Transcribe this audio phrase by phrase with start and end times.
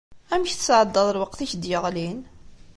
[0.33, 2.19] Amek tesɛeddaḍ lweqt i k-d-yeɣlin?